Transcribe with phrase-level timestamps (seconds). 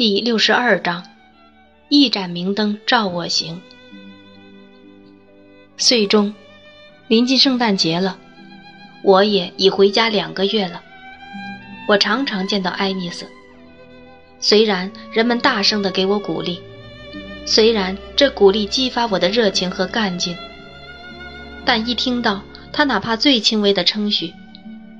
[0.00, 1.04] 第六十二章，
[1.90, 3.60] 一盏明灯照我行。
[5.76, 6.34] 岁中，
[7.06, 8.16] 临近圣诞节了，
[9.02, 10.82] 我也已回家两个月了。
[11.86, 13.26] 我常常见到爱丽丝，
[14.38, 16.62] 虽然人们大声的给我鼓励，
[17.44, 20.34] 虽然这鼓励激发我的热情和干劲，
[21.66, 22.42] 但一听到
[22.72, 24.32] 他哪怕最轻微的称许，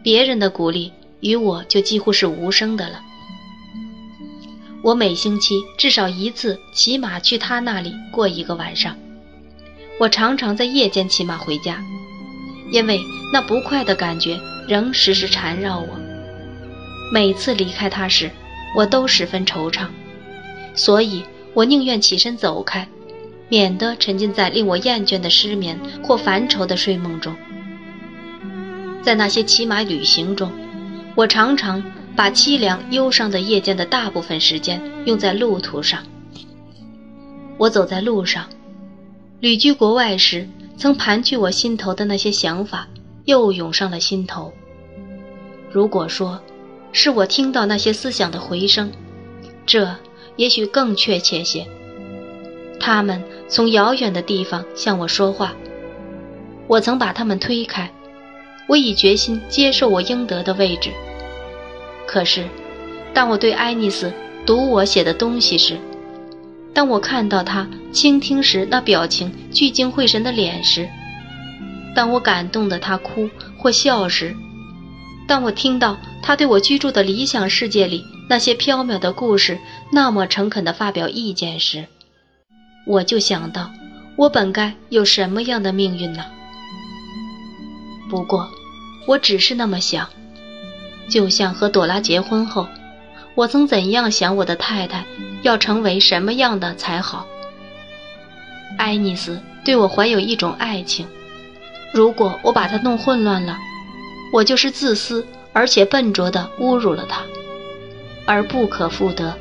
[0.03, 3.01] 别人的鼓励与我就几乎是无声的了。
[4.83, 8.97] 我每星期至少一次骑马去他那里过一个晚上。
[9.99, 11.85] 我常常在夜间骑马回家，
[12.73, 12.99] 因为
[13.33, 15.89] 那不快的感觉仍时时缠绕我。
[17.13, 18.31] 每次离开他时，
[18.75, 19.89] 我都十分惆怅，
[20.75, 22.89] 所以我宁愿起身走开，
[23.51, 27.37] 免得沉浸在令我厌倦的失眠或烦愁的睡梦中。
[29.03, 30.51] 在那些骑马旅行中，
[31.15, 31.83] 我常常。
[32.21, 36.05] 把凄凉忧伤的夜间的大部分时间用在路途上。
[37.57, 38.45] 我走在路上，
[39.41, 42.87] 旅居国外时曾盘踞我心头的那些想法
[43.25, 44.53] 又涌上了心头。
[45.73, 46.39] 如果说，
[46.93, 48.93] 是我听到那些思想的回声，
[49.65, 49.97] 这
[50.37, 51.67] 也许更确切些。
[52.79, 55.55] 他们从遥远的地方向我说话，
[56.67, 57.91] 我曾把他们推开，
[58.69, 60.91] 我已决心接受我应得的位置。
[62.11, 62.45] 可是，
[63.15, 64.13] 当我对爱丽丝
[64.45, 65.79] 读我写的东西时，
[66.75, 70.89] 当我看到她倾听时那表情聚精会神的脸时，
[71.95, 74.35] 当我感动的她哭或笑时，
[75.29, 79.61] 当我听到她对我居住的理想世界里那些飘渺的故事
[79.93, 81.87] 那么诚恳地发表意见时，
[82.89, 83.71] 我就想到，
[84.17, 86.25] 我本该有什么样的命运呢？
[88.11, 88.51] 不过，
[89.07, 90.09] 我只是那么想。
[91.11, 92.69] 就像和朵拉结婚后，
[93.35, 95.05] 我曾怎样想我的太太
[95.43, 97.27] 要成为什么样的才好。
[98.79, 101.07] 爱丽丝对我怀有一种爱情，
[101.93, 103.59] 如果我把她弄混乱了，
[104.33, 107.23] 我就是自私而且笨拙地侮辱了她，
[108.25, 109.37] 而不可复得。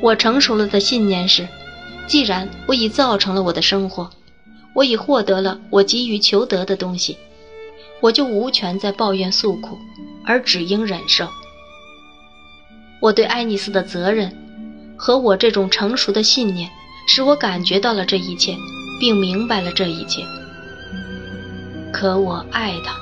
[0.00, 1.48] 我成熟了的信念是，
[2.06, 4.08] 既然我已造成了我的生活，
[4.74, 7.18] 我已获得了我急于求得的东西，
[8.00, 9.76] 我就无权再抱怨诉苦。
[10.24, 11.28] 而只应忍受。
[13.00, 14.32] 我对爱丽丝的责任，
[14.96, 16.70] 和我这种成熟的信念，
[17.08, 18.56] 使我感觉到了这一切，
[19.00, 20.22] 并明白了这一切。
[21.92, 22.94] 可我爱她，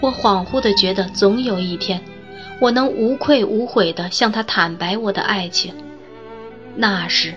[0.00, 2.00] 我恍惚地觉得，总有一天，
[2.60, 5.74] 我能无愧无悔地向她坦白我的爱情。
[6.76, 7.34] 那时，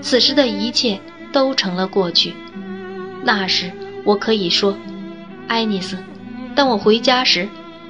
[0.00, 0.98] 此时的一切
[1.32, 2.32] 都成了过去。
[3.22, 3.70] 那时，
[4.04, 4.74] 我可以说，
[5.48, 5.98] 爱丽丝，
[6.54, 7.46] 当我回家时。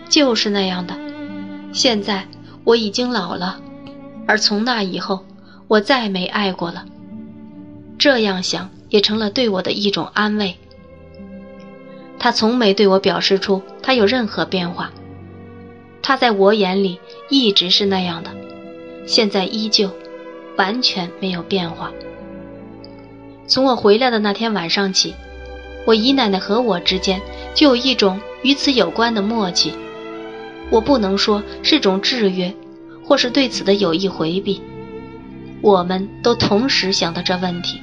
[0.09, 0.95] 就是那样的。
[1.73, 2.27] 现在
[2.65, 3.61] 我已经老了，
[4.27, 5.25] 而从那以后，
[5.69, 6.85] 我再没爱过了。
[7.99, 10.55] 这样想也成了对我的一种安慰。
[12.19, 14.91] 他从没对我表示出他有任何变化，
[16.03, 18.31] 他在我眼里一直是那样的，
[19.07, 19.91] 现在依旧，
[20.57, 21.93] 完全没有变化。
[23.47, 25.15] 从我回来的那天晚上起，
[25.87, 27.21] 我姨奶奶和我之间
[27.55, 29.73] 就有一种与此有关的默契。
[30.71, 32.55] 我不能说是种制约，
[33.05, 34.61] 或是对此的有意回避。
[35.63, 37.81] 我们都同时想到这问题，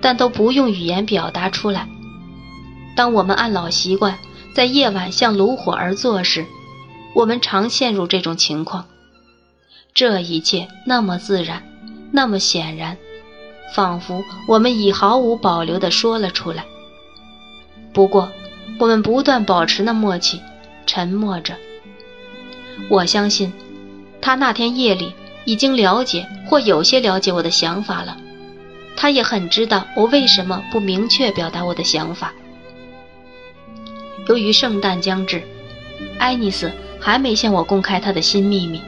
[0.00, 1.88] 但都不用语言表达出来。
[2.96, 4.18] 当我们按老习惯
[4.54, 6.46] 在夜晚向炉火而坐时，
[7.14, 8.86] 我们常陷入这种情况。
[9.92, 11.62] 这一切那么自然，
[12.12, 12.96] 那么显然，
[13.74, 16.64] 仿佛我们已毫无保留地说了出来。
[17.92, 18.30] 不过，
[18.78, 20.40] 我们不断保持那默契，
[20.86, 21.54] 沉默着。
[22.88, 23.52] 我相信，
[24.20, 25.12] 他那天夜里
[25.44, 28.16] 已经了解或有些了解我的想法了。
[28.96, 32.32] 他也很知道我为什么不明确表达我的想法。
[34.28, 35.42] 由于圣诞将至，
[36.18, 36.70] 爱丽丝
[37.00, 38.80] 还没向我公开她的新秘密，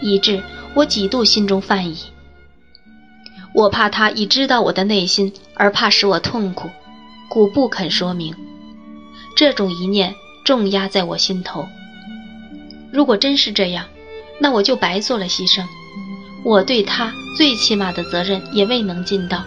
[0.00, 0.42] 以致
[0.74, 1.96] 我几度心中犯疑。
[3.54, 6.68] 我怕她已知道我的内心，而怕使我痛苦，
[7.28, 8.34] 故不肯说明。
[9.34, 11.66] 这种一念重压在我心头。
[12.92, 13.86] 如果真是这样，
[14.38, 15.64] 那我就白做了牺牲，
[16.44, 19.42] 我对他最起码的责任也未能尽到。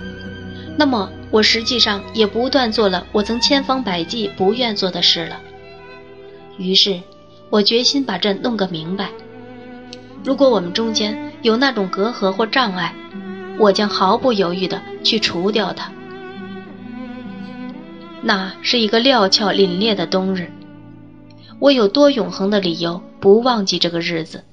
[0.78, 5.40] 那么，我实际上也不断做了我曾千方百计不愿做的事了。
[6.58, 7.00] 于是，
[7.50, 9.10] 我决心把这弄个明白。
[10.24, 12.94] 如果我们中间有那种隔阂或障碍，
[13.60, 15.92] 我将毫不犹豫地去除掉它。
[18.22, 20.52] 那是一个料峭凛冽的冬日。
[21.60, 24.44] 我有多永恒的理由不忘记这个日子？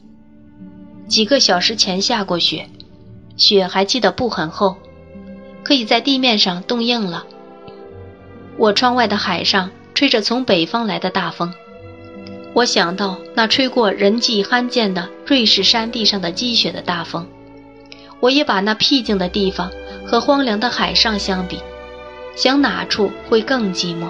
[1.06, 2.70] 几个小时前下过雪，
[3.36, 4.76] 雪还记得不很厚，
[5.62, 7.26] 可以在地面上冻硬了。
[8.56, 11.52] 我窗外的海上吹着从北方来的大风，
[12.54, 17.26] 我想到那吹过人迹罕见的瑞士山地上的积雪的大风，
[18.20, 19.70] 我也把那僻静的地方
[20.06, 21.58] 和荒凉的海上相比，
[22.34, 24.06] 想哪处会更寂寞。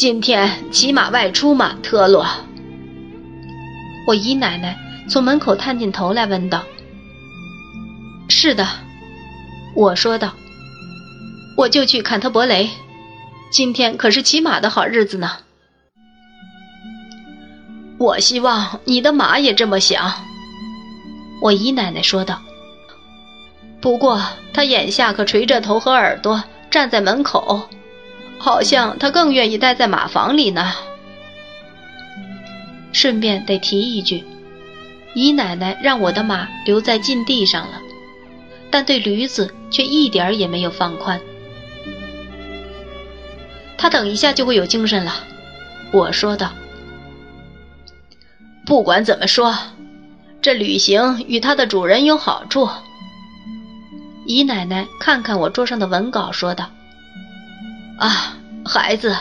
[0.00, 2.26] 今天骑马外出吗，特洛？
[4.06, 4.74] 我姨奶奶
[5.10, 6.62] 从门口探进头来问道。
[8.26, 8.66] 是的，
[9.74, 10.32] 我说道。
[11.54, 12.70] 我就去坎特伯雷，
[13.52, 15.32] 今天可是骑马的好日子呢。
[17.98, 20.14] 我希望你的马也这么想，
[21.42, 22.40] 我姨奶奶说道。
[23.82, 24.22] 不过
[24.54, 27.68] 他眼下可垂着头和耳朵站在门口，
[28.40, 30.72] 好像他更愿意待在马房里呢。
[32.90, 34.24] 顺便得提一句，
[35.14, 37.80] 姨奶奶让我的马留在禁地上了，
[38.70, 41.20] 但对驴子却一点也没有放宽。
[43.76, 45.14] 他等一下就会有精神了，
[45.92, 46.50] 我说道。
[48.64, 49.54] 不管怎么说，
[50.40, 52.68] 这旅行与它的主人有好处。
[54.26, 56.70] 姨奶奶看看我桌上的文稿，说道
[58.00, 59.14] ：“啊，孩子，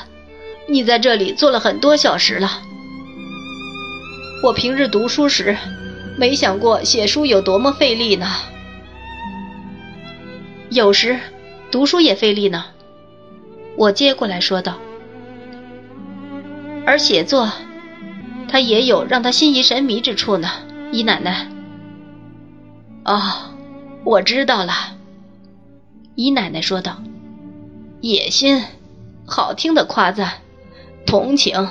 [0.70, 2.62] 你在这里坐了很多小时了。
[4.42, 5.58] 我平日读书时，
[6.18, 8.26] 没想过写书有多么费力呢。
[10.70, 11.20] 有时，
[11.70, 12.64] 读书也费力呢。”
[13.76, 14.78] 我接过来说道
[16.88, 17.52] ：“而写作，
[18.48, 20.50] 他也有让他心仪神迷之处呢。”
[20.94, 21.50] 姨奶奶。
[23.04, 23.22] 哦，
[24.06, 24.74] 我知道了。
[26.16, 27.02] 姨奶奶说道
[28.02, 28.64] ：“野心，
[29.28, 30.42] 好听的夸赞，
[31.06, 31.68] 同情，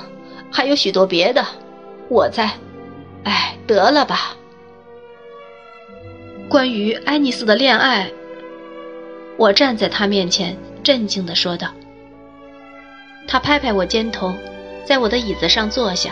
[0.51, 1.43] 还有许多别的。
[2.07, 2.51] 我在，
[3.23, 4.35] 哎，得了吧。
[6.47, 8.11] 关于爱丽丝的恋爱，
[9.37, 11.69] 我站在他面前，震惊地说道。”
[13.27, 14.33] 他拍拍我肩头，
[14.85, 16.11] 在我的椅子上坐下。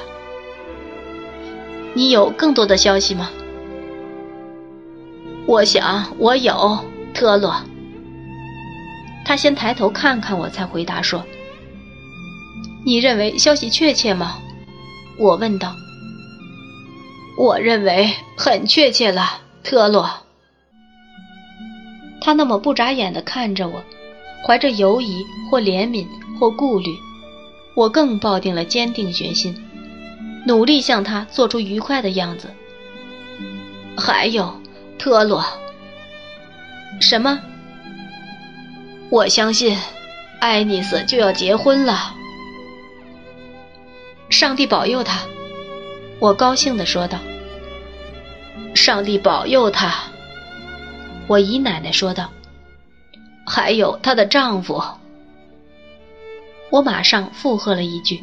[1.94, 3.30] 你有更多的消息吗？
[5.48, 6.80] 我想我有，
[7.14, 7.56] 特洛。
[9.28, 11.26] 他先抬头看看我，才回答说
[12.86, 14.38] ：“你认为消息确切吗？”
[15.20, 15.76] 我问道。
[17.38, 20.10] 我认为很确切了，特洛。
[22.22, 23.84] 他那么不眨眼地看着我，
[24.46, 26.08] 怀着犹疑或怜悯
[26.40, 26.96] 或顾虑。
[27.76, 29.54] 我更抱定了坚定决心，
[30.46, 32.48] 努力向他做出愉快的样子。
[33.98, 34.62] 还有，
[34.98, 35.44] 特洛，
[37.02, 37.40] 什么？
[39.10, 39.78] 我相信，
[40.42, 42.14] 爱丽丝就要结婚了。
[44.30, 45.22] 上帝保佑她！
[46.20, 47.18] 我高兴地说道。
[48.76, 49.94] 上帝保佑她！
[51.28, 52.30] 我姨奶奶说道。
[53.46, 54.84] 还有她的丈夫。
[56.70, 58.22] 我马上附和了一句，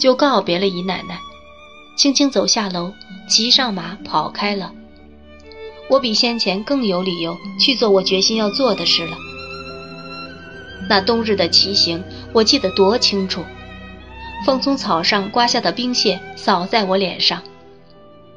[0.00, 1.20] 就告别了姨奶奶，
[1.96, 2.92] 轻轻走下楼，
[3.28, 4.72] 骑上马跑开了。
[5.88, 9.16] 我比先前更有理由去做我决心要做的事了。
[10.88, 12.02] 那冬日的骑行，
[12.32, 13.42] 我记得多清楚。
[14.44, 17.42] 风从草上刮下的冰屑扫在我脸上，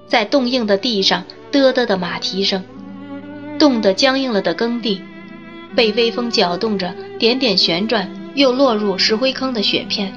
[0.08, 2.64] 在冻硬的地上，嘚嘚的马蹄声，
[3.60, 5.02] 冻得僵硬了的耕地，
[5.76, 8.10] 被微风搅动着，点点旋转。
[8.36, 10.14] 又落入石灰坑的雪片，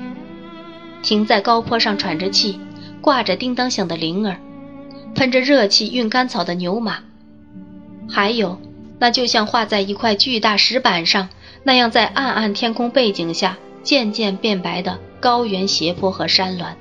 [1.02, 2.60] 停在高坡上喘着气，
[3.00, 4.36] 挂着叮当响的铃儿，
[5.14, 6.98] 喷着热气运干草的牛马，
[8.08, 8.60] 还有
[9.02, 11.28] 那就像画在一块巨大石板上
[11.64, 16.76] 那样，在暗暗天空背景下渐渐变白的高原斜坡和山峦。